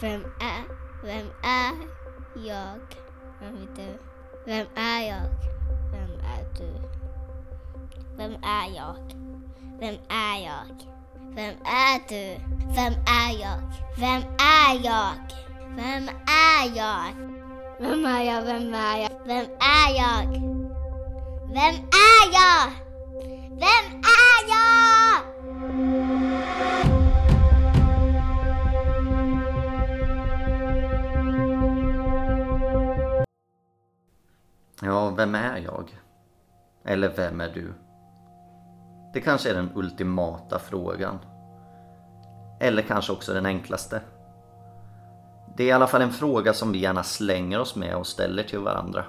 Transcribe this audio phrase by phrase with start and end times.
[0.00, 0.64] Vem är,
[1.02, 1.72] vem är
[2.46, 2.80] jag?
[3.40, 3.98] Vem du?
[4.46, 5.22] Vem är jag?
[5.92, 6.72] Vem är du?
[8.16, 8.96] Vem är jag?
[9.80, 10.86] Vem är jag?
[11.34, 12.40] Vem är du?
[12.74, 13.60] Vem är jag?
[13.98, 15.12] Vem är jag?
[15.76, 17.04] Vem är jag?
[17.80, 18.42] Vem är jag?
[18.42, 19.10] Vem är jag?
[19.26, 20.26] Vem är jag?
[21.46, 22.72] Vem är jag?
[23.48, 24.89] Vem är jag?
[34.82, 36.00] Ja, vem är jag?
[36.84, 37.74] Eller vem är du?
[39.12, 41.18] Det kanske är den ultimata frågan.
[42.60, 44.00] Eller kanske också den enklaste.
[45.56, 48.42] Det är i alla fall en fråga som vi gärna slänger oss med och ställer
[48.42, 49.04] till varandra.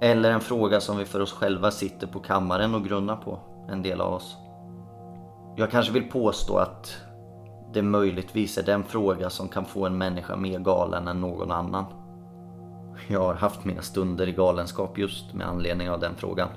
[0.00, 3.82] Eller en fråga som vi för oss själva sitter på kammaren och grunnar på, en
[3.82, 4.36] del av oss.
[5.56, 6.96] Jag kanske vill påstå att
[7.72, 11.84] det möjligtvis är den fråga som kan få en människa mer galen än någon annan.
[13.06, 16.48] Jag har haft mina stunder i galenskap just med anledning av den frågan.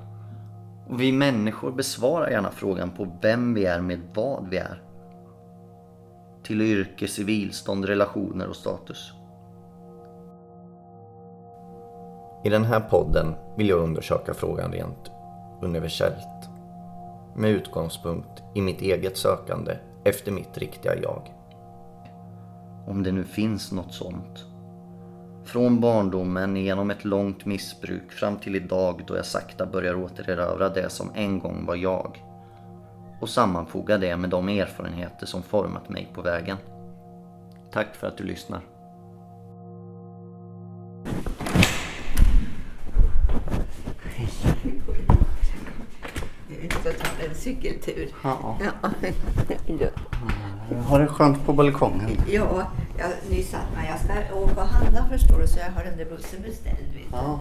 [0.88, 4.82] Och vi människor besvarar gärna frågan på vem vi är med vad vi är.
[6.44, 9.14] Till yrke, civilstånd, relationer och status.
[12.44, 15.12] I den här podden vill jag undersöka frågan rent
[15.62, 16.50] universellt.
[17.36, 21.34] Med utgångspunkt i mitt eget sökande efter mitt riktiga jag.
[22.88, 24.51] Om det nu finns något sånt.
[25.44, 30.90] Från barndomen genom ett långt missbruk fram till idag då jag sakta börjar återerövra det
[30.90, 32.24] som en gång var jag.
[33.22, 36.58] Och sammanfoga det med de erfarenheter som format mig på vägen.
[37.72, 38.62] Tack för att du lyssnar.
[47.30, 48.10] En cykeltur.
[48.24, 48.58] Ja.
[48.64, 48.90] Ja.
[50.88, 52.10] Har det skönt på balkongen?
[52.28, 53.88] ja, jag nyss mig.
[53.90, 56.78] Jag ska åka och handla förstår du, så jag har den där bussen beställd.
[56.78, 57.00] Vet du.
[57.12, 57.40] Ja.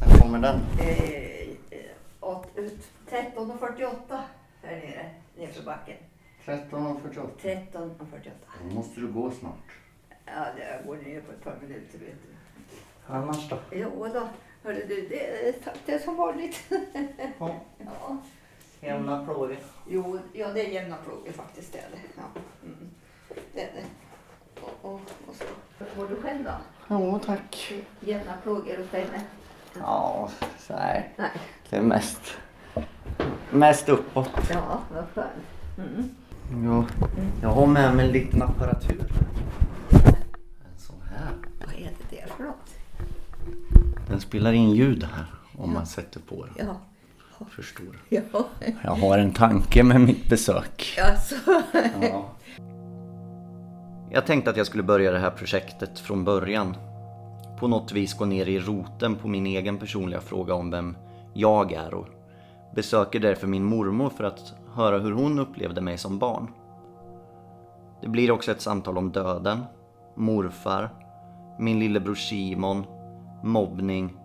[0.00, 0.60] När kommer den?
[0.80, 1.48] Eh,
[2.20, 4.20] åt- ut- 13.48
[4.62, 5.96] här nere, nerför backen.
[6.44, 7.28] 13.48.
[7.42, 8.30] 13.48.
[8.68, 9.54] Då måste du gå snart.
[10.26, 12.34] Ja, det- jag går ner på ett par minuter vet du.
[13.06, 13.58] Annars då?
[13.72, 14.28] Jo då,
[14.62, 15.54] hörru du, det, är-
[15.86, 16.56] det är som vanligt.
[17.38, 17.54] Ja.
[17.78, 18.16] ja.
[18.80, 19.56] Jämna plågor.
[19.88, 21.72] Jo, ja, det är jämna plågor faktiskt.
[21.72, 21.98] Det är det.
[22.16, 22.40] Ja.
[22.64, 22.90] Mm.
[23.54, 23.84] det, är det.
[24.62, 25.44] Och, och, och så.
[25.78, 26.50] Hur mår du själv då?
[26.88, 27.72] Jo, tack.
[28.00, 29.20] Jämna plågor hos dig med?
[29.80, 31.08] Ja, så här.
[31.16, 31.30] Nej.
[31.70, 32.20] Det är mest,
[33.50, 34.30] mest uppåt.
[34.50, 35.28] Ja, vad skönt.
[35.78, 36.10] Mm.
[36.64, 36.84] Ja,
[37.42, 39.12] jag har med mig en liten apparatur.
[39.90, 41.30] En sån här.
[41.66, 42.70] Vad är det där för något?
[44.08, 45.26] Den spelar in ljud här
[45.58, 46.66] om man sätter på den.
[46.66, 46.76] Ja.
[47.50, 48.02] Förstår.
[48.08, 48.20] Ja.
[48.82, 50.98] Jag har en tanke med mitt besök.
[51.02, 51.34] Alltså.
[52.00, 52.30] Ja.
[54.12, 56.76] Jag tänkte att jag skulle börja det här projektet från början.
[57.58, 60.96] På något vis gå ner i roten på min egen personliga fråga om vem
[61.34, 62.06] jag är och
[62.74, 66.50] besöker därför min mormor för att höra hur hon upplevde mig som barn.
[68.02, 69.64] Det blir också ett samtal om döden,
[70.16, 70.90] morfar,
[71.58, 72.84] min lillebror Simon,
[73.42, 74.16] mobbning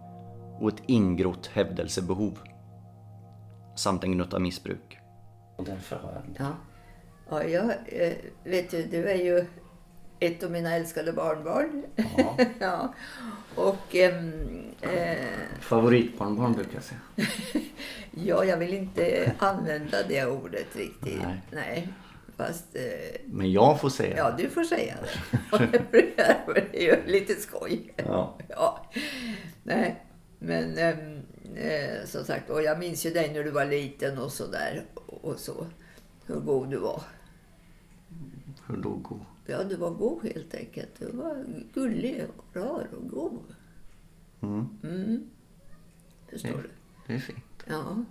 [0.59, 2.39] och ett ingrott hävdelsebehov.
[3.75, 4.99] Samt en gnutta missbruk.
[5.55, 6.51] Och därför har jag Ja.
[7.29, 8.13] Ja, jag, eh,
[8.43, 9.45] vet du, du är ju
[10.19, 11.83] ett av mina älskade barnbarn.
[12.59, 12.93] Ja.
[13.55, 15.17] Och ehm, eh,
[15.61, 16.99] Favoritbarnbarn brukar jag säga.
[18.11, 21.21] ja, jag vill inte använda det ordet riktigt.
[21.23, 21.41] Nej.
[21.51, 21.89] Nej.
[22.37, 24.95] Fast, eh, Men jag får säga ja, du får säga
[25.51, 25.81] det.
[26.71, 27.93] det är ju lite skoj.
[27.95, 28.37] Ja.
[28.49, 28.85] Ja.
[29.63, 30.03] Nej,
[30.39, 31.21] men ehm,
[31.55, 34.83] eh, som sagt, och jag minns ju dig när du var liten och så där.
[35.05, 35.65] Och så.
[36.25, 37.01] Hur god du var.
[38.67, 39.25] Hur då god?
[39.45, 40.89] Ja, du var god helt enkelt.
[40.99, 43.43] Du var gullig och rar och god.
[44.41, 44.67] Mm.
[44.83, 45.29] Mm.
[46.29, 46.69] Förstår Det- du?
[47.07, 47.63] Det är fint.
[47.67, 48.05] Ja.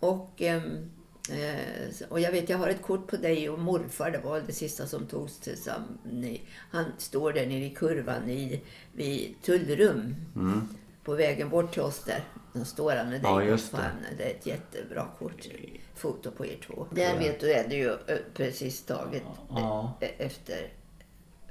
[0.00, 0.90] Och, ehm,
[1.30, 4.10] eh, och jag vet, jag har ett kort på dig och morfar.
[4.10, 6.38] Det var det sista som togs tillsammans.
[6.70, 8.62] Han står där nere i kurvan i,
[8.92, 10.14] vid Tullrum.
[10.36, 10.68] Mm.
[11.04, 12.24] På vägen bort till oss där.
[12.52, 13.90] Då står han med dig Ja, just det.
[14.18, 15.48] Det är ett jättebra kort.
[15.96, 16.86] Foto på er två.
[16.90, 19.92] Där vet du är det ju eh, precis taget Ja.
[20.00, 20.72] eh, efter.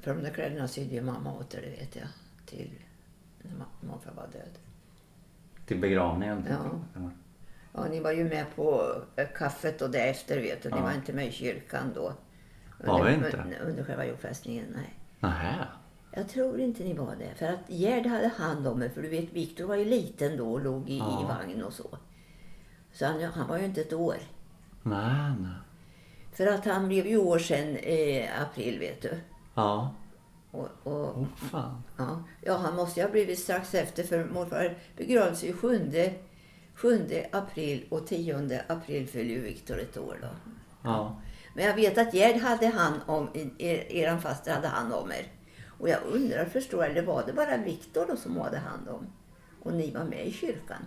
[0.02, 2.08] För de där kläderna sydde ju mamma åt er, det vet jag.
[2.46, 2.72] Till
[3.42, 4.52] när morfar var död.
[5.66, 6.46] Till begravningen?
[6.50, 7.02] Ja.
[7.74, 10.70] Ja, ni var ju med på eh, kaffet och det efter vet du.
[10.70, 10.84] Ni Ja.
[10.84, 12.14] var inte med i kyrkan då.
[12.86, 13.38] Var vi inte?
[13.38, 14.94] Under, under själva jordfästningen, nej.
[15.20, 15.68] Nähä.
[16.12, 17.36] Jag tror inte ni var det.
[17.36, 18.90] För att Gerd hade hand om er.
[18.90, 21.22] För du vet, Viktor var ju liten då och låg i, Ja.
[21.22, 21.98] i vagn och så.
[22.94, 24.16] Så han, han var ju inte ett år.
[24.86, 25.34] Nej.
[26.34, 29.20] För att han blev ju år sedan i april, vet du.
[29.54, 29.94] Ja.
[30.52, 31.84] Och, och, Åh fan.
[31.98, 32.24] ja.
[32.42, 35.92] ja, han måste ju ha blivit strax efter för morfar begravdes ju 7,
[36.76, 40.28] 7 april och 10 april fyller ju Viktor ett år då.
[40.84, 41.22] Ja.
[41.56, 45.28] Men jag vet att Gerd hade hand om, er, eran faster hade hand om er.
[45.80, 49.08] Och jag undrar, förstår eller var det bara Viktor då som hade hand om?
[49.62, 50.86] Och ni var med i kyrkan?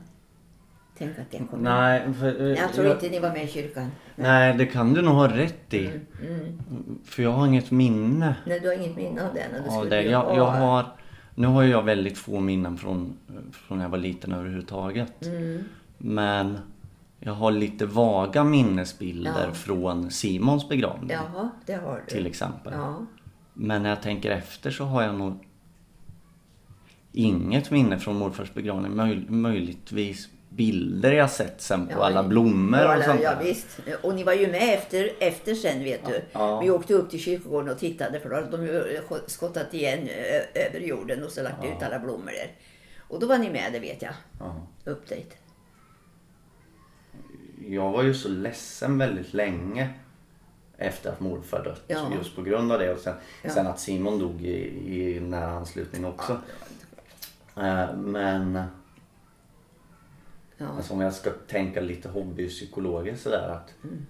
[0.98, 3.48] Tänk att det kom Nej, för, eh, Jag tror jag- inte ni var med i
[3.48, 3.90] kyrkan.
[4.16, 5.86] Nej, det kan du nog ha rätt i.
[5.86, 6.58] Mm.
[7.04, 9.46] För jag har inget minne Nej, du har inget minne av det?
[9.52, 10.02] när av det.
[10.02, 10.86] Jag, jag har,
[11.34, 13.16] nu har jag väldigt få minnen från,
[13.52, 15.26] från när jag var liten överhuvudtaget.
[15.26, 15.64] Mm.
[15.98, 16.58] Men
[17.20, 19.54] jag har lite vaga minnesbilder Ja.
[19.54, 22.14] från Simons begravning Jaha, det har du.
[22.14, 22.72] till exempel.
[22.76, 22.96] Ja.
[23.54, 25.38] Men när jag tänker efter så har jag nog
[27.12, 28.96] inget minne från morfars begravning.
[28.96, 33.44] Möj, möjligtvis bilder jag sett sen på Ja, alla blommor ja, och sånt Ja, där.
[33.44, 33.66] visst.
[34.02, 36.20] Och ni var ju med efter, efter sen vet du.
[36.32, 36.60] Ja.
[36.60, 40.40] Vi åkte upp till kyrkogården och tittade för då hade de ju skottat igen ö,
[40.54, 42.50] över jorden och så lagt ut alla blommor där.
[43.08, 44.12] Och då var ni med, det vet jag.
[44.40, 44.66] Ja.
[44.84, 45.36] Upp dit.
[47.66, 49.90] Jag var ju så ledsen väldigt länge
[50.78, 51.82] efter att morfar dött.
[51.86, 52.10] Ja.
[52.18, 52.92] Just på grund av det.
[52.92, 53.50] Och sen, Ja.
[53.50, 56.38] sen att Simon dog i, i nära anslutning också.
[57.54, 57.82] Ja.
[57.82, 58.62] Eh, Men
[60.58, 60.66] Ja.
[60.76, 64.06] alltså, om jag ska tänka lite hobbypsykologiskt sådär att Mm.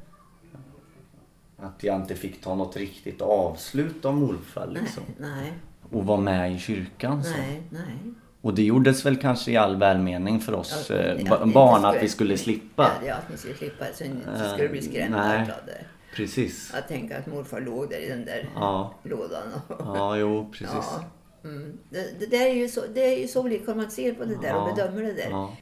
[1.60, 5.02] Att jag inte fick ta något riktigt avslut av morfar liksom.
[5.18, 5.52] Nej,
[5.92, 7.30] Och vara med i kyrkan så.
[7.30, 8.14] nej, nej.
[8.40, 12.08] Och det gjordes väl kanske i all välmening för oss Ja, eh, barn att vi
[12.08, 12.90] skulle slippa.
[13.06, 15.40] Ja, att ni skulle slippa så ni inte skulle bli skrämda nej.
[15.40, 15.84] av det.
[16.16, 16.74] Precis.
[16.74, 18.94] Att tänka att morfar låg där i den där Ja.
[19.02, 19.42] lådan.
[19.68, 20.68] Och, Ja, jo precis.
[20.72, 21.04] Ja.
[21.44, 21.78] Mm.
[21.90, 24.36] Det, det, där är ju så, det är ju så olika man ser på det
[24.42, 24.74] där och Ja.
[24.74, 25.30] bedömer det där.
[25.30, 25.52] Ja.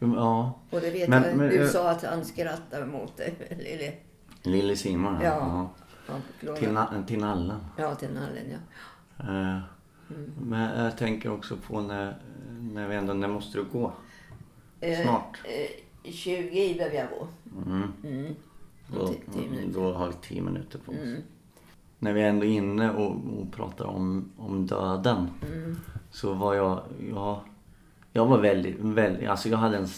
[0.00, 0.58] Ja.
[0.70, 3.92] Och det vet Men- jag, men- du jag- sa att han skrattade mot dig, Lille.
[4.42, 5.70] Lille Simon ja.
[6.08, 6.54] Ja.
[6.56, 7.60] Till, na- till nallen.
[7.76, 9.24] Ja, till nallen ja.
[9.24, 9.58] Eh,
[10.14, 10.30] Mm.
[10.42, 12.16] Men jag tänker också på när,
[12.72, 13.92] när vi ändå, när måste du gå?
[14.80, 15.38] Eh, Snart.
[15.44, 17.26] Eh, 20 behöver jag gå.
[17.66, 17.92] Mm.
[18.04, 18.34] Mm.
[18.94, 19.10] Då,
[19.72, 20.98] då har vi tio minuter på oss.
[20.98, 21.20] Mm.
[21.98, 23.10] När vi ändå är inne och,
[23.40, 25.76] och pratar om, om döden Mm.
[26.10, 26.80] så var jag,
[27.10, 27.40] jag,
[28.12, 29.88] jag var väldigt, väldigt, alltså jag hade en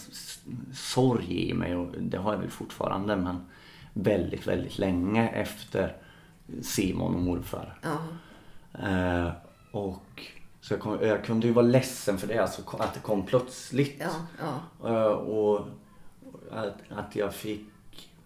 [0.73, 3.45] sorg i mig och det har jag väl fortfarande men
[3.93, 5.95] väldigt, väldigt länge efter
[6.61, 7.79] Simon och morfar.
[7.81, 7.97] Ja.
[8.89, 9.31] Eh,
[9.71, 10.21] och
[10.61, 13.95] så jag, kom, jag kunde ju vara ledsen för det, alltså att det kom plötsligt.
[14.01, 14.11] Ja,
[14.81, 14.89] ja.
[14.89, 15.67] Eh, och
[16.51, 17.69] att, att jag fick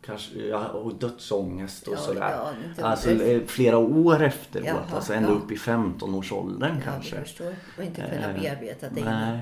[0.06, 2.54] kanske, ja, och dödsångest och Ja, sådär.
[2.78, 7.16] ja, alltså eh, flera år efteråt, Jaha, alltså ända upp i 15-årsåldern ja kanske.
[7.16, 7.56] jag förstår.
[7.78, 9.04] Och inte kunna Eh, bearbeta det.
[9.06, 9.40] Nej.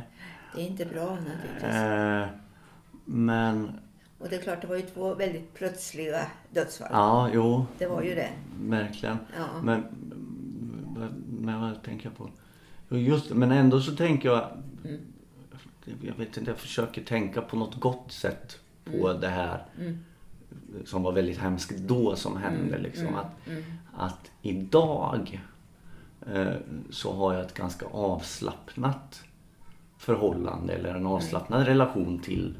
[0.55, 1.63] Det är inte bra naturligtvis.
[1.75, 2.27] Eh,
[3.05, 3.79] men,
[4.19, 6.87] Och det är klart, det var ju två väldigt plötsliga dödsfall.
[6.91, 8.29] ja, jo, Det var ju det.
[8.61, 9.17] verkligen.
[9.37, 9.61] Ja.
[9.63, 9.83] Men,
[11.39, 12.29] men vad tänker jag på?
[12.97, 14.47] Just men ändå så tänker jag,
[14.85, 15.01] Mm.
[16.01, 19.21] jag vet inte, jag försöker tänka på något gott sätt på Mm.
[19.21, 19.65] det här
[20.85, 22.69] som var väldigt hemskt då som hände.
[22.75, 22.81] Mm.
[22.81, 23.15] Liksom.
[23.15, 23.31] Att,
[23.97, 25.41] att idag
[26.33, 26.53] eh,
[26.89, 29.23] så har jag ett ganska avslappnat
[30.05, 32.55] förhållande eller en avslappnad relation till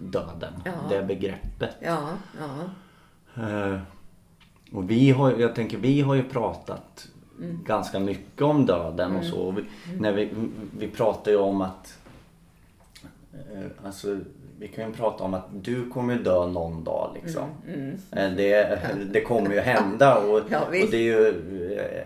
[0.00, 0.52] döden.
[0.64, 0.72] Ja.
[0.90, 1.76] Det begreppet.
[1.80, 2.08] Ja,
[2.38, 3.42] ja.
[3.48, 3.78] Eh,
[4.72, 7.64] och vi har, jag tänker vi har ju pratat Mm.
[7.66, 9.36] ganska mycket om döden och så.
[9.40, 9.64] Och vi,
[9.98, 10.30] när vi,
[10.78, 11.98] vi pratar ju om att
[13.32, 14.18] eh, Alltså
[14.58, 17.42] vi kan ju prata om att du kommer dö någon dag liksom.
[18.10, 18.80] Eh, Det,
[19.12, 21.26] det kommer ju hända och, Mm, Ja, och det är ju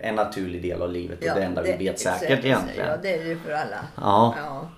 [0.01, 2.87] eh, en naturlig del av livet och det enda vi vet säkert egentligen.
[2.87, 3.85] Ja, det är det för alla.
[3.95, 4.35] Ja.
[4.37, 4.69] Ja,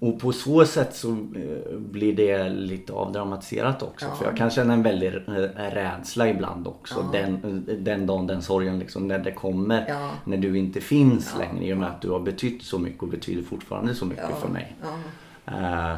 [0.00, 4.06] Och, på så sätt så eh, blir det lite avdramatiserat också.
[4.06, 4.14] Ja.
[4.14, 5.32] För jag kan känna en väldig eh,
[5.70, 7.04] rädsla ibland också.
[7.12, 9.84] Den, den dagen, den sorgen liksom, när det kommer.
[9.88, 10.10] Ja.
[10.24, 13.08] När du inte finns längre i och med att du har betytt så mycket och
[13.08, 14.36] betyder fortfarande så mycket Ja.
[14.36, 14.76] för mig.
[14.82, 15.90] ja.
[15.92, 15.96] Eh,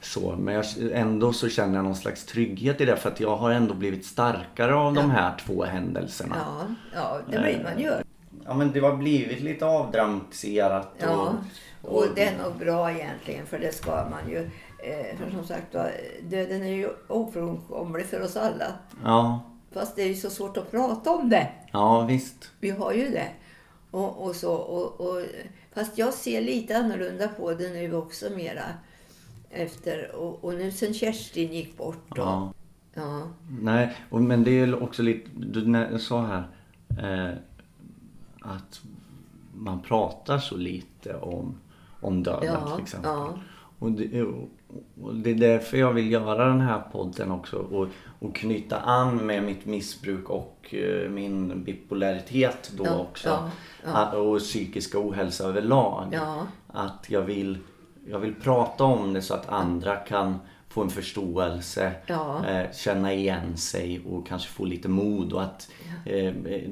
[0.00, 3.36] så, men jag, ändå så känner jag någon slags trygghet i det för att jag
[3.36, 6.36] har ändå blivit starkare av de här två händelserna.
[6.38, 7.90] ja, ja det blir man ju.
[8.46, 10.92] Ja men det har blivit lite avdramatiserat.
[10.96, 11.34] Och, Ja,
[11.82, 14.38] och det är nog bra egentligen för det ska man ju.
[14.84, 15.72] Eh, för som sagt
[16.22, 18.66] döden är ju ofrånkomlig för oss alla.
[19.04, 19.40] ja,
[19.72, 21.48] Fast det är ju så svårt att prata om det.
[21.72, 22.50] ja visst.
[22.60, 23.28] Vi har ju det.
[23.90, 25.22] Och, och så, och, och,
[25.74, 28.62] fast jag ser lite annorlunda på det nu också mera.
[29.50, 32.10] Efter, och, och nu sen Kerstin gick bort.
[32.10, 32.52] Och, Ja.
[32.94, 33.28] ja.
[33.60, 36.48] Nej, och, men det är ju också lite, du sa här
[36.90, 37.34] eh,
[38.44, 38.80] att
[39.54, 41.54] man pratar så lite om,
[42.00, 43.10] om döden Ja, till exempel.
[43.10, 43.34] ja.
[43.78, 44.22] Och, det,
[45.02, 49.16] och det är därför jag vill göra den här podden också och, och knyta an
[49.26, 53.28] med mitt missbruk och eh, min bipolaritet då Ja, också.
[53.28, 53.50] ja,
[53.84, 53.90] ja.
[53.96, 56.08] Att- Och psykiska ohälsa överlag.
[56.12, 56.46] Ja.
[56.66, 57.58] Att jag vill,
[58.06, 60.34] jag vill prata om det så att andra kan
[60.68, 62.46] få en förståelse, Ja.
[62.46, 65.68] eh, känna igen sig och kanske få lite mod och att
[66.04, 66.70] eh, eh,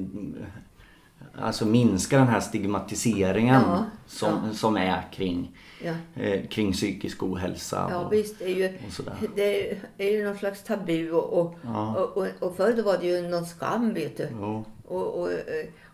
[1.38, 6.22] Alltså minska den här stigmatiseringen Ja, som, som är kring, Ja.
[6.22, 7.88] eh, kring psykisk ohälsa.
[7.90, 9.14] Ja och, visst, det är ju, sådär.
[9.36, 11.96] det är, är ju någon slags tabu och, och, Ja.
[11.96, 14.28] och, och, och förr då var det ju någon skam vet du.
[14.88, 15.28] Och, och,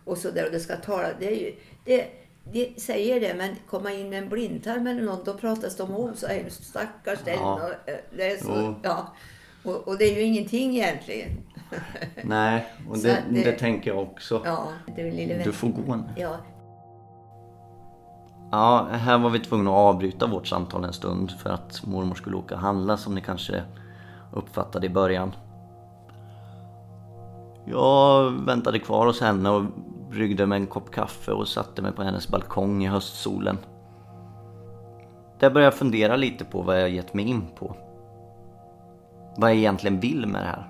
[0.05, 1.07] och så där och det ska tala.
[1.19, 1.55] Det, är ju,
[1.85, 2.05] det,
[2.51, 6.15] de säger det men komma in med en blindtarm eller något då pratas de om
[6.15, 7.35] så hemskt stackars den.
[7.35, 7.53] Ja.
[7.53, 9.13] Och, eh, det är så, ja.
[9.63, 11.29] och, och det är ju ingenting egentligen.
[12.23, 14.41] Nej, och det, det- det tänker jag också.
[14.45, 14.67] Ja,
[15.01, 16.03] är lille Du får gå nu.
[16.15, 16.35] Ja,
[18.51, 22.35] Ja, här var vi tvungna att avbryta vårt samtal en stund för att mormor skulle
[22.37, 23.63] åka och handla som ni kanske
[24.33, 25.31] uppfattade i början.
[27.65, 29.63] Jag väntade kvar hos henne och
[30.09, 33.57] bryggde mig en kopp kaffe och satte mig på hennes balkong i höstsolen.
[35.39, 37.75] Där började jag fundera lite på vad jag gett mig in på.
[39.37, 40.69] Vad jag egentligen vill med det här.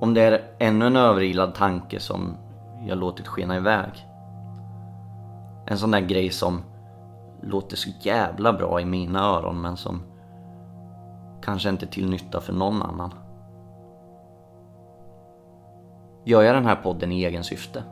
[0.00, 2.36] Om det är ännu en överilad tanke som
[2.86, 4.06] jag låtit skena iväg.
[5.66, 6.62] En sån där grej som
[7.42, 10.02] låter så jävla bra i mina öron men som
[11.42, 13.14] kanske inte är till nytta för någon annan.
[16.24, 17.84] Gör jag den här podden i egen syfte?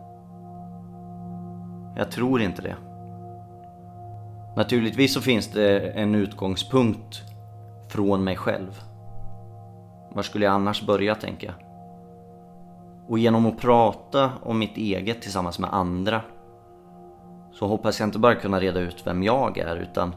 [1.97, 2.77] Jag tror inte det.
[4.57, 7.23] Naturligtvis så finns det en utgångspunkt
[7.89, 8.81] från mig själv.
[10.11, 11.68] Var skulle jag annars börja tänker jag?
[13.09, 16.23] Och genom att prata om mitt eget tillsammans med andra
[17.53, 20.15] så hoppas jag inte bara kunna reda ut vem jag är utan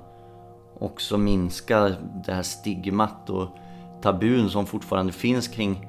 [0.80, 1.96] också minska
[2.26, 3.48] det här stigmat och
[4.02, 5.88] tabun som fortfarande finns kring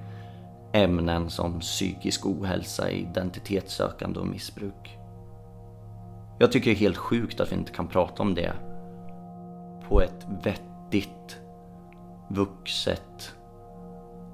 [0.73, 4.99] ämnen som psykisk ohälsa, identitetssökande och missbruk.
[6.39, 8.53] Jag tycker det är helt sjukt att vi inte kan prata om det
[9.89, 11.41] på ett vettigt,
[12.29, 13.35] vuxet,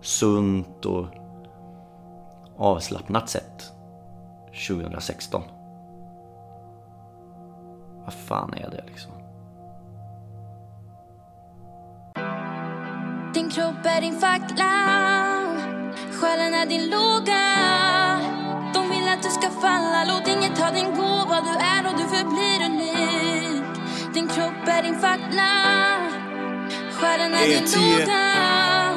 [0.01, 1.07] sunt och
[2.59, 3.73] avslappnat sätt.
[4.69, 5.43] 2016.
[8.05, 9.13] Vad fan är det liksom?
[13.35, 14.73] Din kropp är din fackla.
[16.13, 17.45] Själen är din låga.
[18.75, 20.05] De vill att du ska falla.
[20.05, 21.41] Låt inget ta din gåva.
[21.41, 23.65] Du är och du förblir unik.
[24.15, 25.51] Din kropp är din fackla.
[26.93, 28.88] Själen är din låga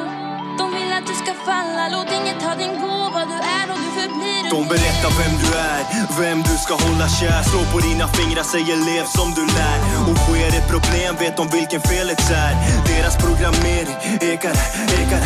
[1.02, 1.88] att du ska falla.
[1.94, 3.20] Låt inget ta din gåva.
[3.32, 5.80] Du är och du förblir De berättar vem du är,
[6.20, 7.42] vem du ska hålla kär.
[7.50, 9.78] Slå på dina fingrar, säger lev som du lär.
[10.10, 12.52] Och sker ett problem vet de vilken felet är.
[12.92, 13.96] Deras programmering
[14.32, 14.54] ekar,
[15.00, 15.20] ekar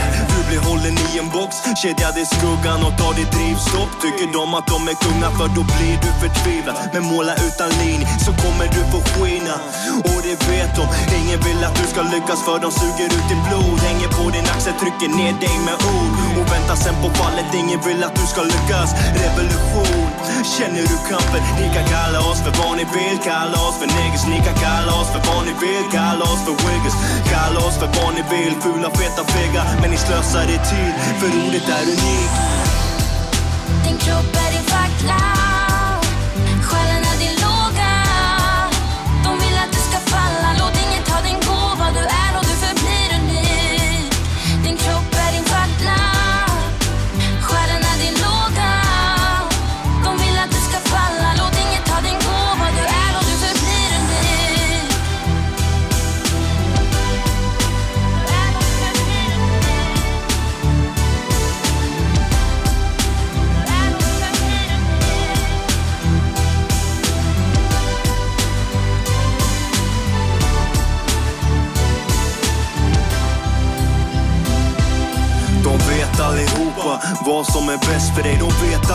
[0.49, 3.93] blir hållen i en box, kedjad i skuggan och tar ditt drivstopp.
[4.03, 6.77] Tycker de att de är kungar för då blir du förtvivlad.
[6.95, 9.55] Men måla utan linje så kommer du få skina.
[10.11, 10.85] Och det vet de,
[11.21, 13.79] ingen vill att du ska lyckas för de suger ut ditt blod.
[13.89, 16.26] Hänger på din axel, trycker ner dig med ord.
[16.41, 18.91] Och väntar sen på fallet, ingen vill att du ska lyckas.
[19.23, 20.09] Revolution,
[20.57, 21.43] känner du kampen?
[21.61, 24.27] Ni kan kalla oss för vad ni vill, kalla oss för niggas.
[24.33, 26.97] Ni kan kalla oss för vad ni vill, kalla oss för wiggers.
[27.33, 29.63] Kalla oss för vad ni vill, fula, feta, fega.
[29.81, 32.35] Men ni slösar er tid, för ordet är unikt.
[33.85, 35.46] Din kropp är din fackla.
[78.17, 78.91] För dig De vet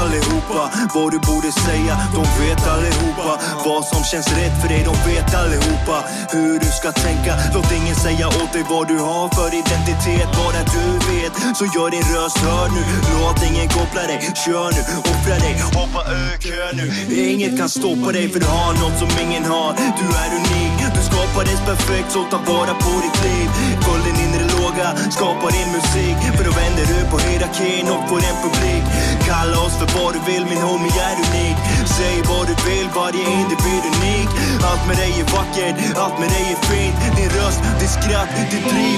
[0.51, 3.39] allihopa vad du borde säga De vet allihopa.
[3.65, 6.03] Vad som känns rätt för dig De vet allihopa.
[6.31, 10.29] Hur du ska tänka Låt ingen säga åt dig vad du har för identitet.
[10.39, 12.83] Bara du vet, så gör din röst hörd nu.
[13.13, 14.81] Låt ingen koppla dig, kör nu,
[15.11, 16.85] offra dig Hoppa ur kön nu.
[17.31, 19.71] Inget kan stoppa dig för du har något som ingen har.
[19.99, 22.11] Du är unik, du skapades perfekt.
[22.11, 23.47] Så ta vara på ditt liv.
[23.85, 26.17] Följ din inre låga, skapa din musik.
[26.35, 28.83] För då vänder du på hierarkin och får en publik.
[29.27, 31.57] Kalla oss för vad du vill, min homie är unik.
[31.97, 34.29] Säg vad du vill, varje individ unik.
[34.69, 36.95] Allt med dig är vackert, allt med dig är fint.
[37.17, 38.90] Din röst, din skratt, ditt driv,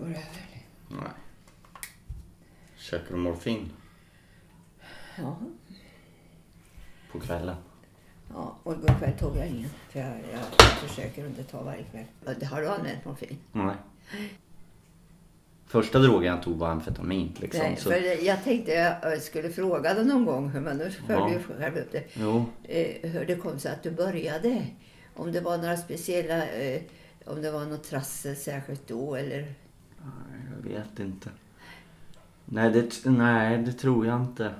[0.00, 0.24] går över.
[0.88, 0.98] Nej.
[2.76, 3.72] Käkar du morfin
[5.18, 5.36] Ja,
[7.12, 7.56] på kvällen?
[8.34, 8.56] ja.
[8.62, 9.70] och igår kväll tog jag ingen.
[9.88, 12.44] För jag, jag försöker inte ta varje kväll.
[12.44, 13.38] Har du använt morfin?
[13.52, 13.74] Nej.
[15.66, 17.60] Första drogen jag tog var amfetamin liksom.
[17.60, 21.30] Nej, så, för jag tänkte jag skulle fråga dig någon gång, men nu följde Ja.
[21.32, 22.04] ju själv upp det.
[22.14, 24.66] Jo, eh, hur det kom sig att du började.
[25.16, 26.82] Om det var några speciella, eh,
[27.26, 29.54] om det var något trassel särskilt då eller?
[30.50, 31.30] Jag vet inte.
[32.44, 34.54] Nej det, nej, det tror jag inte.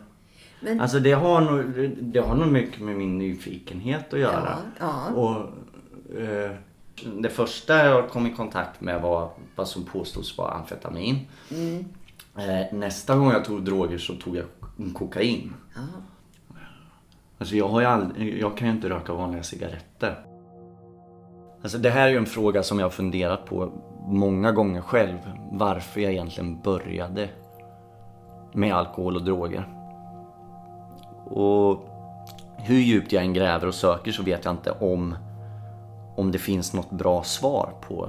[0.60, 4.58] Men, Alltså det har nog, det har nog mycket med min nyfikenhet att göra.
[4.78, 5.20] Ja, ja.
[5.20, 5.36] Och
[6.20, 6.56] eh,
[7.18, 11.18] det första jag kom i kontakt med var vad som påstods vara amfetamin.
[11.50, 11.84] Mm.
[12.36, 14.44] Eh, nästa gång jag tog droger så tog jag
[14.94, 15.54] kokain.
[15.74, 15.80] ja.
[17.38, 20.24] Alltså jag, har ju aldrig, jag kan ju inte röka vanliga cigaretter.
[21.62, 23.72] Alltså det här är ju en fråga som jag har funderat på
[24.06, 25.18] många gånger själv.
[25.50, 27.28] Varför jag egentligen började
[28.52, 29.68] med alkohol och droger.
[31.24, 31.78] Och
[32.56, 35.14] hur djupt jag än gräver och söker så vet jag inte om,
[36.16, 38.08] om det finns något bra svar på,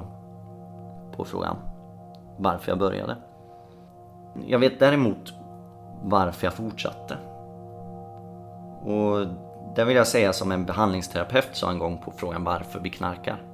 [1.15, 1.55] på frågan.
[2.37, 3.15] Varför jag började.
[4.47, 5.33] Jag vet däremot
[6.03, 7.17] varför jag fortsatte.
[8.83, 9.27] Och
[9.75, 13.50] det vill jag säga som en behandlingsterapeut sa en gång på frågan varför vi knarkar.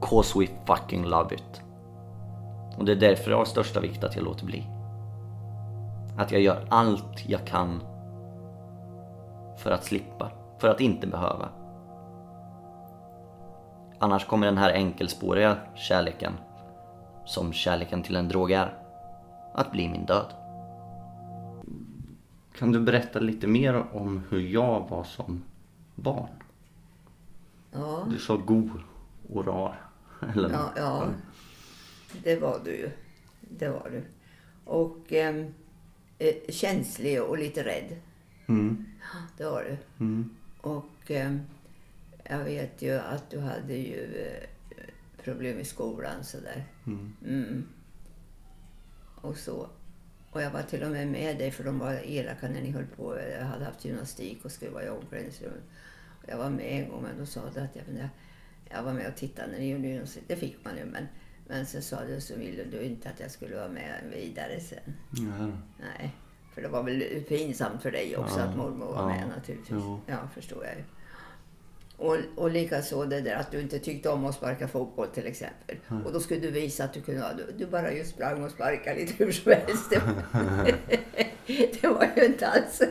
[0.00, 1.62] Cause we fucking love it.
[2.78, 4.66] Och det är därför det har största vikt att jag låter bli.
[6.18, 7.82] Att jag gör allt jag kan
[9.56, 11.48] för att slippa, för att inte behöva.
[13.98, 16.32] Annars kommer den här enkelspåriga kärleken,
[17.24, 18.74] som kärleken till en drog är,
[19.54, 20.32] att bli min död.
[22.58, 25.42] Kan du berätta lite mer om hur jag var som
[25.94, 26.42] barn?
[27.72, 28.06] ja.
[28.10, 28.70] Du sa go
[29.32, 29.85] och rar.
[30.34, 31.14] Eller Ja, ja.
[32.22, 32.90] Det var du ju.
[33.40, 34.02] Det var du.
[34.64, 35.54] Och ehm,
[36.18, 37.96] eh, känslig och lite rädd.
[38.46, 38.86] Mm.
[39.36, 40.04] Det var du.
[40.04, 40.30] Mm.
[40.60, 41.40] Och ehm,
[42.24, 44.48] jag vet ju att du hade ju eh,
[45.24, 46.64] problem i skolan sådär.
[46.86, 47.16] Mm.
[47.26, 47.66] Mm.
[49.14, 49.68] Och så.
[50.30, 52.86] Och jag var till och med med dig för de var elaka när ni höll
[52.86, 53.18] på.
[53.38, 55.62] Jag hade haft gymnastik och skulle vara i omklädningsrummet.
[56.26, 58.08] Jag var med en gång men då sa du att jag,
[58.70, 60.06] jag, var med och tittade när ni gjorde.
[60.26, 61.06] Det fick man ju men,
[61.46, 64.94] men så sa du så ville du inte att jag skulle vara med vidare sen.
[65.10, 65.46] Ja.
[65.80, 66.14] Nej.
[66.54, 69.70] För det var väl pinsamt för dig också Ja, att mormor var ja, med naturligtvis.
[69.70, 70.00] jo.
[70.06, 70.82] Ja, förstår jag ju.
[71.98, 75.76] Och, och likaså det där att du inte tyckte om att sparka fotboll till exempel.
[76.04, 79.00] Och då skulle du visa att du kunde, du, du bara just sprang och sparkade
[79.00, 79.90] lite hur som helst.
[81.80, 82.82] Det var, ju inte alls...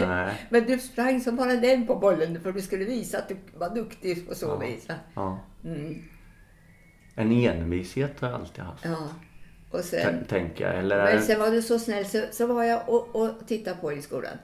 [0.00, 0.46] Nej.
[0.50, 3.74] Men du sprang som bara den på bollen för du skulle visa att du var
[3.74, 4.56] duktig på så Ja.
[4.58, 4.86] vis.
[5.14, 5.40] Ja.
[5.64, 6.02] Mm,
[7.14, 8.84] En envishet har jag alltid haft.
[8.84, 9.08] ja.
[9.70, 10.00] Och sen...
[10.00, 10.78] Tän- Tänker jag.
[10.78, 13.92] Eller Men sen var du så snäll så, så var jag och, och tittade på
[13.92, 14.36] i skolan.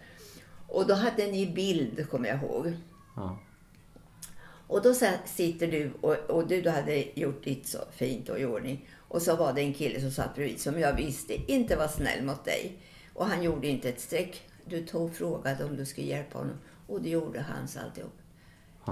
[0.69, 2.73] Och då hade ni bild, kommer jag ihåg.
[3.17, 3.39] ja.
[4.69, 8.45] Och då sitter du och, och du, du hade gjort ditt så fint och i
[8.45, 8.89] ordning.
[8.97, 12.25] Och så var det en kille som satt bredvid som jag visste inte var snäll
[12.25, 12.73] mot dig.
[13.15, 14.43] Och han gjorde inte ett streck.
[14.65, 16.57] Du tog och frågade om du skulle hjälpa honom.
[16.87, 18.13] Och det gjorde han så alltihop.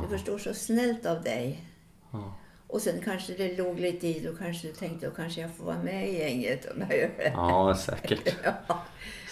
[0.03, 1.65] Du förstår, så snällt av dig.
[2.13, 2.35] Ja.
[2.67, 5.65] Och sen kanske det låg lite i, då kanske du tänkte, då kanske jag får
[5.65, 7.33] vara med i gänget om jag gör det.
[7.35, 8.35] ja, säkert.
[8.69, 8.83] Ja.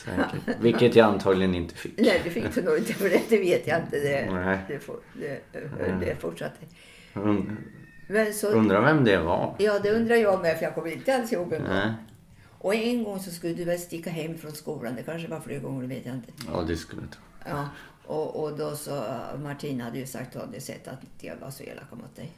[0.04, 0.60] Säkert.
[0.60, 1.98] Vilket jag antagligen inte fick.
[1.98, 3.98] Nej, det fick du nog inte för det, det vet jag inte.
[4.00, 4.58] Det, Nej.
[4.68, 5.40] det, for, det,
[6.00, 6.66] det fortsatte.
[8.08, 9.56] Men så, Undrar vem det var?
[9.58, 11.74] ja, det undrar jag med, för jag kommer inte alls ihåg vem det var.
[11.74, 11.92] Nej.
[12.58, 14.94] Och en gång så skulle du väl sticka hem från skolan.
[14.96, 16.32] Det kanske var flera gånger, det vet jag inte.
[16.52, 17.20] Ja, det skulle jag tro.
[17.48, 17.68] Ja.
[18.06, 19.04] Och, och då så,
[19.42, 22.32] Martina hade ju sagt hade sett att jag var så elaka mot dig.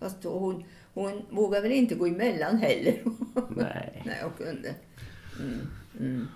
[0.00, 3.02] Fast då hon, hon vågar väl inte gå emellan heller.
[3.48, 4.02] Nej.
[4.06, 4.74] Nej, och kunde.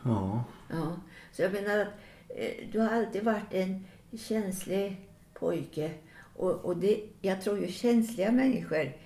[0.05, 0.45] Ja.
[0.71, 0.97] Ja.
[1.33, 1.89] Så jag menar att
[2.29, 3.87] eh, du har alltid varit en
[4.19, 5.95] känslig pojke.
[6.37, 8.97] Och, och det, jag tror ju känsliga människor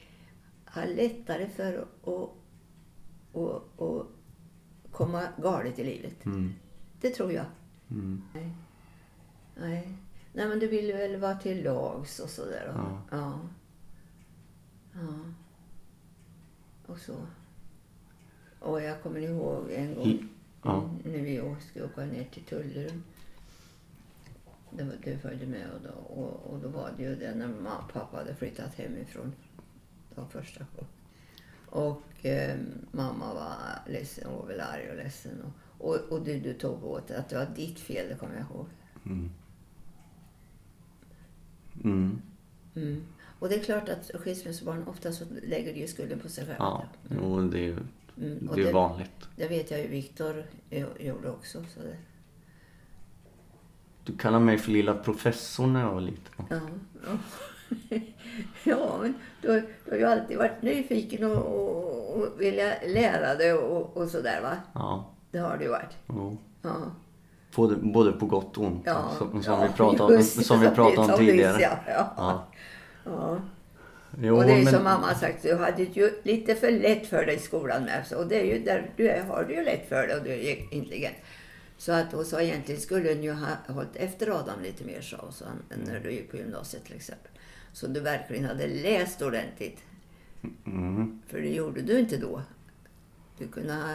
[0.65, 2.37] har lättare för att,
[3.37, 4.07] att, att
[4.93, 6.25] komma galet i livet.
[6.25, 6.55] Mm.
[7.01, 7.45] Det tror jag.
[7.91, 8.23] Mm.
[8.35, 8.51] Nej.
[9.55, 9.99] Nej.
[10.33, 12.73] Nej, men du vill väl vara till lags och sådär.
[12.75, 13.03] Ja.
[13.11, 13.41] Ja.
[14.93, 15.33] ja.
[16.87, 17.17] Och så.
[18.61, 20.25] Och jag kommer ihåg en gång I-
[20.63, 20.79] ja.
[20.79, 23.03] mm, när vi skulle åka ner till Tullerum.
[25.05, 27.93] Du följde med och då, och, och då var det ju det när mamma och
[27.93, 29.33] pappa hade flyttat hemifrån.
[30.11, 30.91] Det var första gången.
[31.67, 32.59] Och eh,
[32.93, 33.57] mamma var
[33.93, 35.33] ledsen och var väl arg och ledsen.
[35.79, 38.45] Och, och, och du, du tog åt att det var ditt fel, det kommer jag
[38.45, 38.67] ihåg.
[39.07, 39.31] Mm.
[41.85, 42.23] Mm.
[42.77, 43.03] Mm.
[43.39, 46.65] Och det är klart att skilsmässobarn ofta så lägger de ju skulden på sig själva.
[46.65, 47.79] Ja, jo, det är
[48.19, 49.29] Mm, det är det- vanligt.
[49.37, 50.45] Det vet jag ju Viktor
[50.99, 51.59] gjorde också.
[51.75, 51.97] Så det,
[54.05, 56.45] Du kallade mig för lilla professorn när jag var liten.
[56.51, 56.57] ja,
[57.07, 57.19] ja.
[58.65, 63.35] ja, men du, har- du har ju alltid varit nyfiken och, och, och vilja lära
[63.35, 64.57] dig och, och sådär va?
[64.75, 65.97] Ja, Det har du ju varit.
[66.09, 66.37] jo.
[66.63, 66.71] Ja.
[67.57, 68.83] Både, både på gott och ont.
[68.87, 71.53] Ja, som som ja, vi pratade om, just som vi pratade om som tidigare.
[71.57, 72.45] nyss, ja,
[73.05, 73.39] ja.
[74.17, 74.23] Ja.
[74.23, 74.29] Ja.
[74.29, 77.07] Jo, och det är men, som mamma har sagt, du hade ju lite för lätt
[77.07, 78.05] för dig i skolan med.
[78.17, 80.31] Och det är ju där du är, har du ju lätt för dig och du
[80.31, 81.17] är intelligent.
[81.79, 85.31] Så att hon sa egentligen skulle du ju ha hållit efter Adam lite mer sa
[85.31, 87.31] så han, när du gick på gymnasiet till exempel.
[87.73, 89.79] Så du verkligen hade läst ordentligt.
[90.67, 91.23] Mm.
[91.27, 92.43] För det gjorde du inte då.
[93.39, 93.95] Du kunde ha,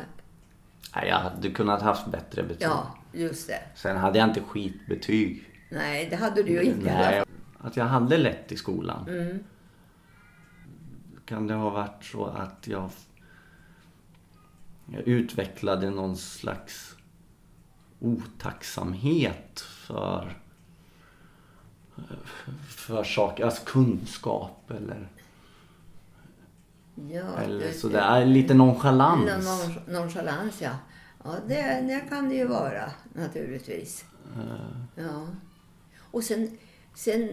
[0.96, 2.68] Nej, jag hade kunnat haft bättre betyg.
[2.68, 3.62] ja just det.
[3.76, 5.44] Sen hade jag inte skitbetyg.
[5.70, 6.94] Nej, det hade du ju inte.
[6.94, 7.24] Nej,
[7.58, 9.10] att jag hade lätt i skolan.
[9.10, 9.44] Mm.
[11.32, 12.90] Kan det ha varit så att jag,
[14.86, 16.96] jag utvecklade någon slags
[18.00, 20.38] otacksamhet för
[22.68, 25.08] för saker, alltså kunskap eller,
[27.12, 28.26] Ja, eller det- sådär.
[28.26, 29.48] Lite nonchalans.
[29.48, 30.72] Non- Nonchalans, ja.
[31.24, 34.06] Ja, det, det kan det ju vara naturligtvis.
[34.96, 35.28] Ja.
[36.00, 36.58] Och sen,
[36.96, 37.30] sen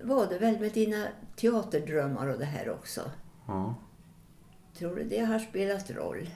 [0.00, 3.00] var det väl med dina teaterdrömmar och det här också.
[3.52, 3.74] Ja.
[4.74, 6.30] Tror du det har spelat roll?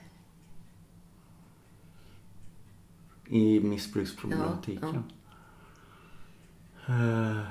[3.28, 5.02] I missbruksproblematiken.
[6.88, 7.42] Eh,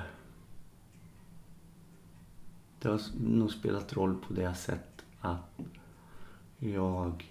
[2.78, 5.60] Det har nog spelat roll på det sätt att
[6.58, 7.24] jag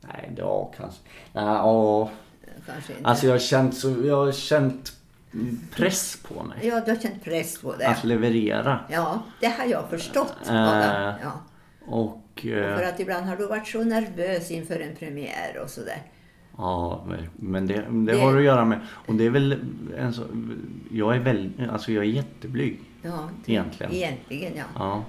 [0.00, 1.00] Nej, det var kanske...
[1.32, 2.10] Nej, ja.
[2.66, 3.04] Kanske inte.
[3.08, 4.97] Alltså jag har känt, så, jag har känt
[5.74, 7.88] press på mig Ja, du har känt press på det.
[7.88, 8.80] att leverera.
[8.90, 10.34] Ja, det har jag förstått.
[10.48, 11.14] Eh, Adam.
[11.22, 11.32] Ja.
[11.86, 12.46] Och...
[12.46, 16.02] eh, För att ibland har du varit så nervös inför en premiär och sådär.
[16.56, 18.80] Ja, men det, det, Det- har att göra med...
[19.06, 19.56] Och det är väl
[19.98, 20.22] en så,
[20.90, 21.68] Jag är väl...
[21.72, 22.80] Alltså jag är jätteblyg.
[23.02, 23.92] Ja, Egentligen.
[23.92, 24.64] Egentligen, ja.
[24.74, 25.02] Ja.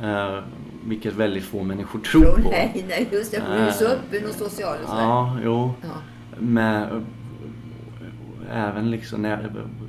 [0.00, 0.36] Ja.
[0.36, 0.42] Eh,
[0.84, 2.48] vilket väldigt få människor tror Tror på.
[2.50, 3.40] nej, nej, just det.
[3.40, 5.02] För du är så öppen och social och sådär.
[5.02, 5.72] Ja, jo.
[5.82, 5.88] Ja.
[6.38, 7.06] Men
[8.52, 9.40] även liksom när jag,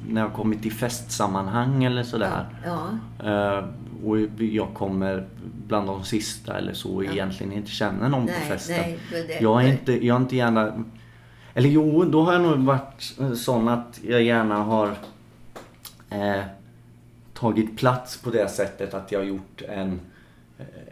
[0.09, 2.45] när jag kommit till festsammanhang eller sådär.
[2.65, 2.87] Ja.
[3.29, 3.65] Eh,
[4.05, 5.27] och jag kommer
[5.67, 8.75] bland de sista eller så och egentligen inte känner någon Nej, på festen.
[8.81, 10.83] nej, det- jag är inte, jag är inte gärna...
[11.53, 14.87] Eller jo, då har jag nog varit eh, sån att jag gärna har
[16.09, 16.43] eh,
[17.33, 19.99] tagit plats på det sättet att jag har gjort en,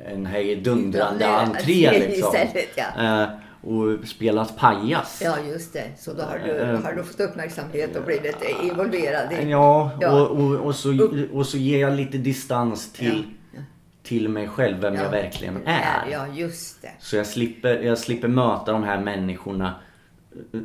[0.06, 2.36] en hejdundrande Ja, entré entré liksom.
[2.36, 3.22] istället, ja.
[3.24, 3.30] Eh,
[3.64, 5.22] och spelat pajas.
[5.24, 5.84] Ja, just det.
[5.98, 9.50] Så då har du, Eh, har du fått uppmärksamhet och blivit involverad i...
[9.50, 10.22] Ja, Ja.
[10.22, 13.60] Och, och, och, så, och så ger jag lite distans till, Ja,
[14.04, 16.08] till mig själv, vem jag Ja, verkligen är.
[16.12, 16.92] Ja, just det.
[17.00, 19.74] Så jag slipper, jag slipper möta de här människorna eh,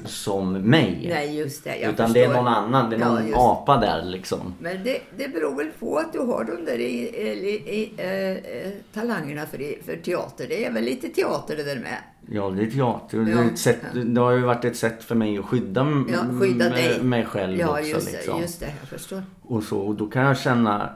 [0.04, 1.06] som mig.
[1.08, 1.76] Nej, just det.
[1.76, 2.42] Jag Utan det är förstår.
[2.42, 4.54] någon annan, det är Ja, någon just- apa där liksom.
[4.60, 8.30] Men det, det beror väl på att du har de där i, i, i, eh,
[8.66, 10.46] eh, talangerna för, för teater.
[10.48, 11.98] Det är väl lite teater det där med.
[12.30, 13.18] Ja, det är teater.
[13.18, 14.00] Det, Ja, är ett sätt, ja.
[14.04, 17.02] det har ju varit ett sätt för mig att skydda, Ja, skydda m- dig.
[17.02, 17.82] mig själv Ja, också.
[17.82, 18.34] just, liksom.
[18.36, 18.72] det, just det.
[18.80, 19.22] Jag förstår.
[19.42, 20.90] Och så, och då kan jag känna,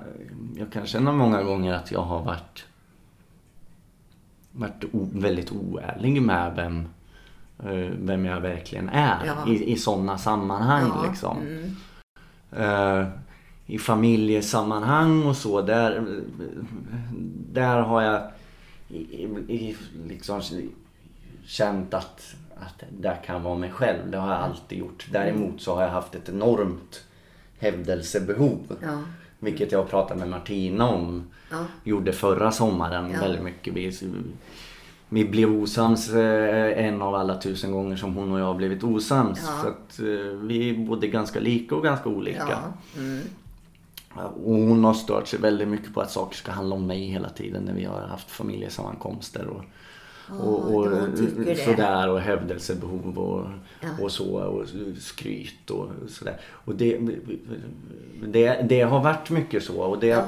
[0.56, 2.64] jag kan känna många gånger att jag har varit,
[4.52, 6.88] varit o, väldigt oärlig med vem,
[7.98, 9.48] vem jag verkligen är Ja.
[9.52, 11.38] i, i sådana sammanhang Ja, liksom.
[11.40, 11.76] mm.
[12.52, 13.06] Eh,
[13.66, 16.20] I familjesammanhang och så, där,
[17.52, 18.22] där har jag
[18.88, 19.76] i, i,
[20.08, 20.40] liksom
[21.46, 24.10] känt att, att där kan vara mig själv.
[24.10, 25.06] Det har jag alltid gjort.
[25.12, 27.04] Däremot så har jag haft ett enormt
[27.58, 28.76] hävdelsebehov.
[28.82, 29.02] Ja.
[29.38, 31.24] Vilket jag pratade med Martina om.
[31.84, 33.74] Gjorde förra sommaren väldigt mycket.
[33.74, 33.92] Vi,
[35.12, 38.84] vi blev osams eh, en av alla tusen gånger som hon och jag har blivit
[38.84, 39.40] osams.
[39.46, 39.62] Ja.
[39.62, 42.48] Så att eh, vi är både ganska lika och ganska olika.
[42.50, 43.00] Ja.
[43.00, 43.20] Mm.
[44.44, 47.28] Och hon har stört sig väldigt mycket på att saker ska handla om mig hela
[47.28, 49.46] tiden när vi har haft familjesammankomster.
[49.46, 49.64] Och,
[50.40, 50.88] och, och
[51.64, 53.46] sådär och hävdelsebehov och,
[53.80, 53.88] Ja.
[54.04, 54.66] och så och
[54.98, 56.36] skryt och sådär.
[56.46, 56.98] Och det,
[58.26, 60.24] det, det har varit mycket så och det, Ja.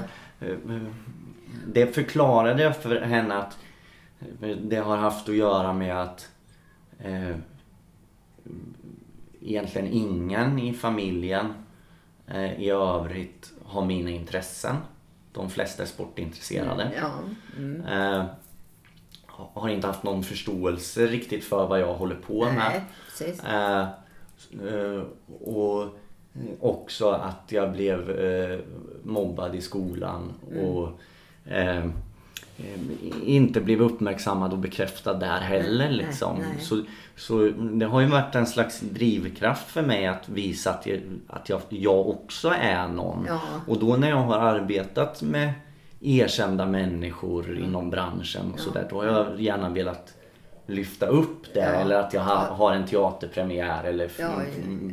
[1.67, 3.59] det förklarade jag för henne att
[4.63, 6.31] det har haft att göra med att
[6.99, 7.37] eh,
[9.41, 11.55] egentligen ingen i familjen
[12.27, 14.77] eh, i övrigt har mina intressen.
[15.33, 16.91] De flesta är sportintresserade.
[16.97, 17.11] Ja.
[17.57, 17.85] Mm.
[17.87, 18.25] Eh,
[19.27, 22.83] har inte haft någon förståelse riktigt för vad jag håller på med.
[23.21, 23.35] Nej.
[23.45, 23.81] Eh,
[24.69, 25.03] eh,
[25.45, 25.89] och
[26.61, 28.59] också att jag blev eh,
[29.03, 30.33] mobbad i skolan
[30.63, 30.89] och
[31.53, 31.91] eh, eh,
[33.25, 35.89] inte blev uppmärksammad och bekräftad där heller.
[35.89, 36.37] Nej, Liksom.
[36.39, 36.61] nej.
[36.61, 36.83] Så,
[37.17, 41.49] så det har ju varit en slags drivkraft för mig att visa att jag, att
[41.49, 43.25] jag, jag också är någon.
[43.29, 43.41] Ja.
[43.67, 45.53] Och då när jag har arbetat med
[46.01, 50.15] erkända människor inom branschen och sådär, då har jag gärna velat
[50.67, 51.67] lyfta upp det Ja.
[51.67, 52.55] eller att jag ha, Ja.
[52.55, 54.31] har en teaterpremiär eller f- Ja,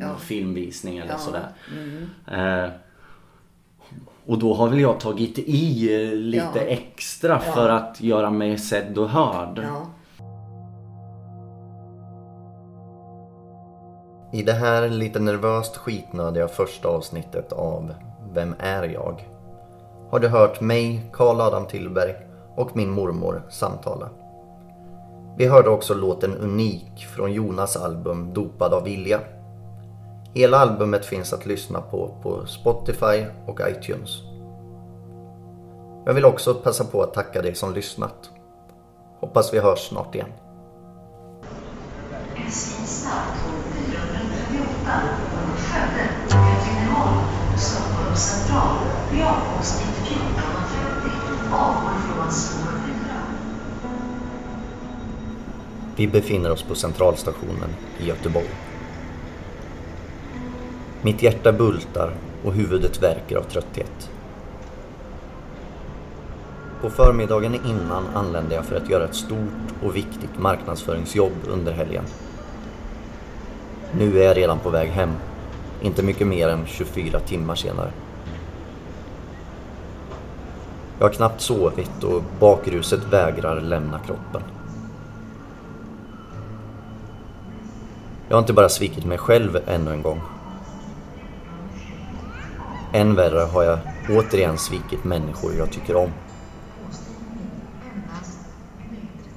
[0.00, 0.16] ja.
[0.16, 1.18] filmvisning eller Ja.
[1.18, 1.46] sådär.
[1.76, 2.08] Mm.
[2.64, 2.70] Eh,
[4.30, 6.60] och då har väl jag tagit i eh, lite Ja.
[6.60, 7.52] extra Ja.
[7.52, 9.60] för att göra mig sedd och hörd.
[9.62, 9.86] Ja.
[14.32, 17.94] I det här lite nervöst skitnödiga första avsnittet av
[18.32, 19.28] Vem är jag?
[20.10, 22.14] Har du hört mig, Karl Adam Tillberg
[22.56, 24.08] och min mormor samtala.
[25.36, 29.20] Vi hörde också låten Unik från Jonas album Dopad av vilja.
[30.34, 34.10] Hela albumet finns att lyssna på på Spotify och iTunes.
[36.06, 38.30] Jag vill också passa på att tacka dig som lyssnat.
[39.20, 40.28] Hoppas vi hörs snart igen.
[55.96, 58.50] Vi befinner oss på Centralstationen i Göteborg.
[61.02, 62.12] Mitt hjärta bultar
[62.44, 64.10] och huvudet värker av trötthet.
[66.80, 72.04] På förmiddagen innan anlände jag för att göra ett stort och viktigt marknadsföringsjobb under helgen.
[73.92, 75.10] Nu är jag redan på väg hem,
[75.82, 77.90] inte mycket mer än 24 timmar senare.
[80.98, 84.42] Jag har knappt sovit och bakruset vägrar lämna kroppen.
[88.28, 90.20] Jag har inte bara svikit mig själv ännu en gång.
[92.92, 96.10] Än värre har jag återigen svikit människor jag tycker om.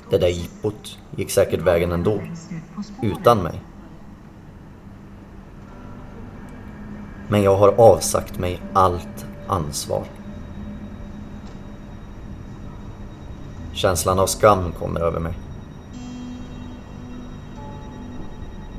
[0.10, 2.22] Det där jippot gick säkert vägen ändå,
[3.02, 3.62] utan mig.
[7.28, 10.04] Men jag har avsagt mig allt ansvar.
[13.74, 15.34] Känslan av skam kommer över mig.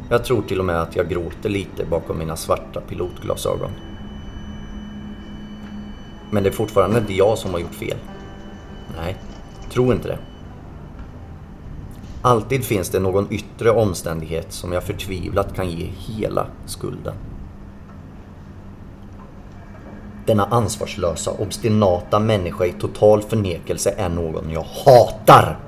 [0.08, 3.70] Jag tror till och med att jag gråter lite bakom mina svarta pilotglasögon.
[6.34, 7.96] Men det är fortfarande inte jag som har gjort fel.
[8.96, 9.16] Nej,
[9.70, 10.18] tro inte det.
[12.22, 17.14] Alltid finns det någon yttre omständighet som jag förtvivlat kan ge hela skulden.
[20.26, 25.58] Denna ansvarslösa, obstinata människa i total förnekelse är någon jag hatar!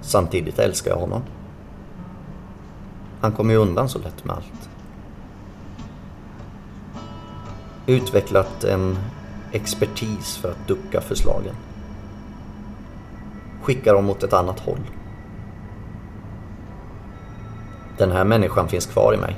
[0.00, 1.22] Samtidigt älskar jag honom.
[3.20, 4.69] Han kommer ju undan så lätt med allt.
[7.90, 8.98] Utvecklat en
[9.52, 11.54] expertis för att ducka förslagen.
[13.62, 14.80] Skicka dem åt ett annat håll.
[17.98, 19.36] Den här människan finns kvar i mig.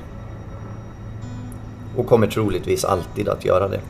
[1.96, 3.80] Och kommer troligtvis alltid att göra det.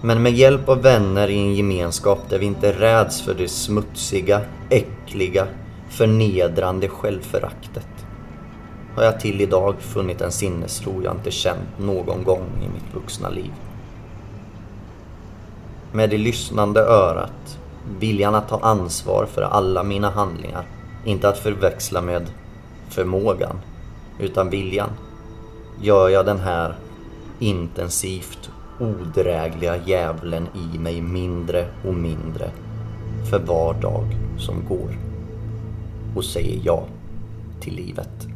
[0.00, 4.40] Men med hjälp av vänner i en gemenskap där vi inte räds för det smutsiga,
[4.70, 5.46] äckliga,
[5.88, 8.01] förnedrande självföraktet
[8.96, 13.28] har jag till idag funnit en sinnesro jag inte känt någon gång i mitt vuxna
[13.28, 13.52] liv.
[15.92, 17.58] Med det lyssnande örat,
[17.98, 20.66] viljan att ta ansvar för alla mina handlingar,
[21.04, 22.30] inte att förväxla med
[22.88, 23.60] förmågan,
[24.18, 24.90] utan viljan,
[25.80, 26.74] gör jag den här
[27.38, 28.50] intensivt
[28.80, 32.50] odrägliga djävulen i mig mindre och mindre
[33.30, 34.98] för var dag som går.
[36.16, 36.84] och säger ja
[37.60, 38.31] till livet.